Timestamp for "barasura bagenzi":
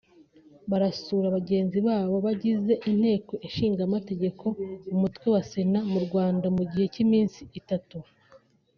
0.69-1.77